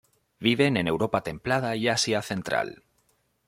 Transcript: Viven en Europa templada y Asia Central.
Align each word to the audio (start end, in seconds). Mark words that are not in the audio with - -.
Viven 0.39 0.77
en 0.77 0.87
Europa 0.87 1.21
templada 1.21 1.75
y 1.75 1.87
Asia 1.87 2.23
Central. 2.23 2.81